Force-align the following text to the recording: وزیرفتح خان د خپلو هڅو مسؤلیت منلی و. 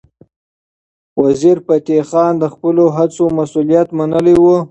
وزیرفتح 1.23 1.99
خان 2.09 2.33
د 2.41 2.45
خپلو 2.53 2.85
هڅو 2.95 3.25
مسؤلیت 3.39 3.87
منلی 3.99 4.35
و. 4.41 4.45